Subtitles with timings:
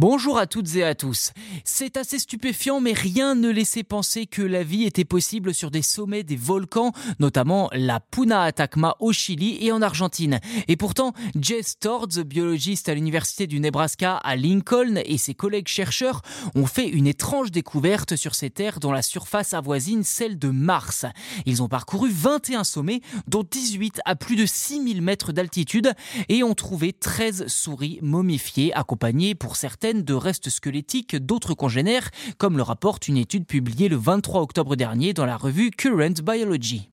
[0.00, 1.34] Bonjour à toutes et à tous.
[1.62, 5.82] C'est assez stupéfiant, mais rien ne laissait penser que la vie était possible sur des
[5.82, 10.40] sommets des volcans, notamment la Puna Atacma au Chili et en Argentine.
[10.68, 16.22] Et pourtant, Jess Tords, biologiste à l'université du Nebraska à Lincoln, et ses collègues chercheurs
[16.54, 21.04] ont fait une étrange découverte sur ces terres dont la surface avoisine celle de Mars.
[21.44, 25.92] Ils ont parcouru 21 sommets, dont 18 à plus de 6000 mètres d'altitude,
[26.30, 29.56] et ont trouvé 13 souris momifiées, accompagnées pour
[29.94, 35.12] de restes squelettiques d'autres congénères, comme le rapporte une étude publiée le 23 octobre dernier
[35.12, 36.90] dans la revue Current Biology.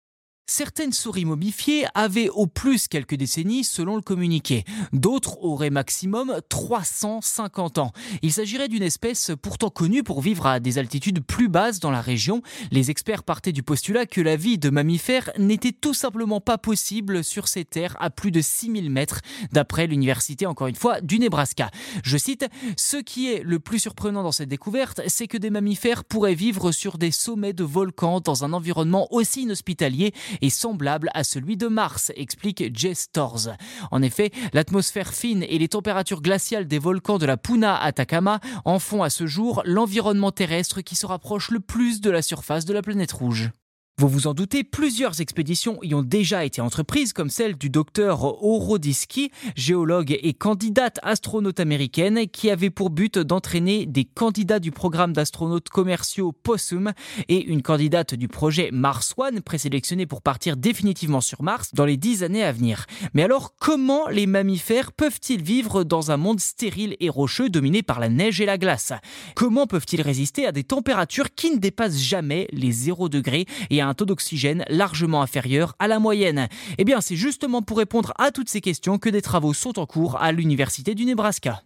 [0.49, 4.63] Certaines souris momifiées avaient au plus quelques décennies selon le communiqué.
[4.93, 7.91] D'autres auraient maximum 350 ans.
[8.21, 11.99] Il s'agirait d'une espèce pourtant connue pour vivre à des altitudes plus basses dans la
[11.99, 12.41] région.
[12.71, 17.25] Les experts partaient du postulat que la vie de mammifères n'était tout simplement pas possible
[17.25, 19.19] sur ces terres à plus de 6000 mètres,
[19.51, 21.71] d'après l'université, encore une fois, du Nebraska.
[22.03, 26.05] Je cite, Ce qui est le plus surprenant dans cette découverte, c'est que des mammifères
[26.05, 31.23] pourraient vivre sur des sommets de volcans dans un environnement aussi inhospitalier est semblable à
[31.23, 33.57] celui de Mars, explique Jess Torres.
[33.91, 38.79] En effet, l'atmosphère fine et les températures glaciales des volcans de la Puna Atacama en
[38.79, 42.73] font à ce jour l'environnement terrestre qui se rapproche le plus de la surface de
[42.73, 43.51] la planète rouge.
[43.99, 48.43] Vous vous en doutez, plusieurs expéditions y ont déjà été entreprises, comme celle du docteur
[48.43, 55.13] Orodiski, géologue et candidate astronaute américaine, qui avait pour but d'entraîner des candidats du programme
[55.13, 56.93] d'astronautes commerciaux Possum
[57.27, 61.97] et une candidate du projet Mars One, présélectionnée pour partir définitivement sur Mars dans les
[61.97, 62.85] dix années à venir.
[63.15, 67.99] Mais alors, comment les mammifères peuvent-ils vivre dans un monde stérile et rocheux dominé par
[67.99, 68.93] la neige et la glace?
[69.33, 73.86] Comment peuvent-ils résister à des températures qui ne dépassent jamais les 0 degrés et à
[73.87, 78.31] un taux d'oxygène largement inférieur à la moyenne Eh bien, c'est justement pour répondre à
[78.31, 81.61] toutes ces questions que des travaux sont en cours à l'Université du Nebraska.